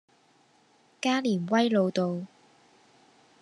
[0.99, 2.25] 加連威老道